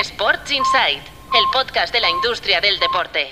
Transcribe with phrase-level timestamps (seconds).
[0.00, 3.28] Sports Insight, el podcast de la industria del deporte.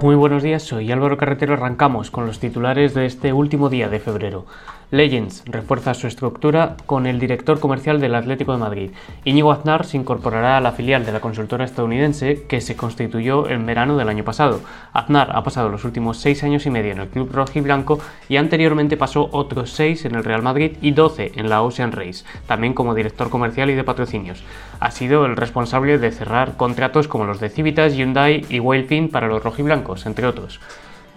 [0.00, 1.52] Muy buenos días, soy Álvaro Carretero.
[1.52, 4.46] Arrancamos con los titulares de este último día de febrero.
[4.92, 8.90] Legends refuerza su estructura con el director comercial del Atlético de Madrid.
[9.24, 13.66] Íñigo Aznar se incorporará a la filial de la consultora estadounidense que se constituyó en
[13.66, 14.60] verano del año pasado.
[14.92, 17.98] Aznar ha pasado los últimos seis años y medio en el club rojiblanco
[18.28, 22.24] y anteriormente pasó otros seis en el Real Madrid y 12 en la Ocean Race,
[22.46, 24.44] también como director comercial y de patrocinios.
[24.78, 29.26] Ha sido el responsable de cerrar contratos como los de Civitas, Hyundai y Whalefin para
[29.26, 30.60] los rojiblancos, entre otros.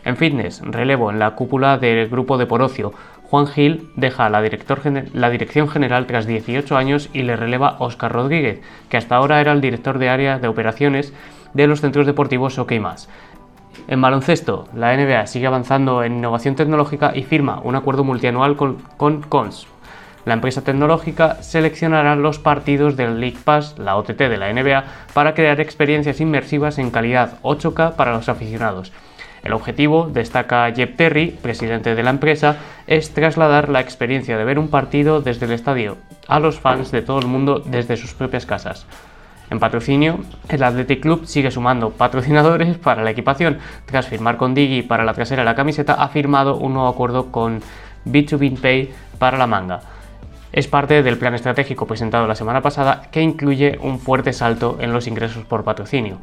[0.06, 2.94] En fitness, relevo en la cúpula del grupo de Porocio.
[3.24, 8.98] Juan Gil deja la, dirección general tras 18 años y le releva Óscar Rodríguez, que
[8.98, 11.14] hasta ahora era el director de área de operaciones
[11.54, 12.74] de los centros deportivos OK+.
[13.88, 18.78] En baloncesto, la NBA sigue avanzando en innovación tecnológica y firma un acuerdo multianual con,
[18.98, 19.68] con Cons.
[20.26, 25.34] La empresa tecnológica seleccionará los partidos del League Pass, la OTT de la NBA, para
[25.34, 28.92] crear experiencias inmersivas en calidad 8K para los aficionados
[29.44, 34.60] el objetivo, destaca Jeb Terry, presidente de la empresa, es trasladar la experiencia de ver
[34.60, 38.46] un partido desde el estadio a los fans de todo el mundo desde sus propias
[38.46, 38.86] casas.
[39.50, 43.58] En patrocinio, el Athletic Club sigue sumando patrocinadores para la equipación.
[43.86, 47.32] Tras firmar con Digi para la trasera de la camiseta, ha firmado un nuevo acuerdo
[47.32, 47.62] con
[48.06, 49.82] B2B Pay para la manga.
[50.52, 54.94] Es parte del plan estratégico presentado la semana pasada que incluye un fuerte salto en
[54.94, 56.18] los ingresos por patrocinio.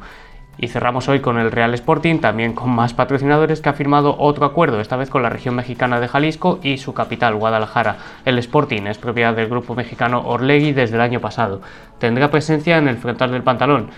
[0.59, 4.45] Y cerramos hoy con el Real Sporting, también con más patrocinadores que ha firmado otro
[4.45, 7.97] acuerdo, esta vez con la región mexicana de Jalisco y su capital, Guadalajara.
[8.25, 11.61] El Sporting es propiedad del grupo mexicano Orlegui desde el año pasado.
[11.99, 13.91] Tendrá presencia en el frontal del pantalón.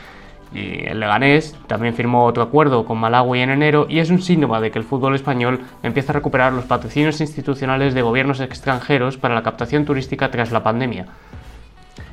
[0.54, 4.60] Y el Leganés también firmó otro acuerdo con Malawi en enero y es un síntoma
[4.60, 9.36] de que el fútbol español empieza a recuperar los patrocinios institucionales de gobiernos extranjeros para
[9.36, 11.06] la captación turística tras la pandemia.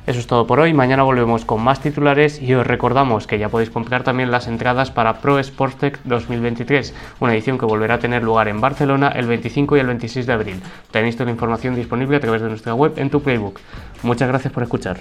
[0.07, 3.49] Eso es todo por hoy, mañana volvemos con más titulares y os recordamos que ya
[3.49, 8.23] podéis comprar también las entradas para Pro Sportec 2023, una edición que volverá a tener
[8.23, 10.61] lugar en Barcelona el 25 y el 26 de abril.
[10.91, 13.59] Tenéis toda la información disponible a través de nuestra web en tu playbook.
[14.01, 14.97] Muchas gracias por escuchar.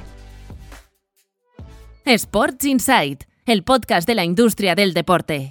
[2.05, 5.45] Sports Insight, el podcast de la industria del deporte.